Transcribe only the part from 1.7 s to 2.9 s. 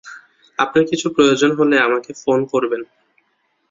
আমাকে ফোন করবেন।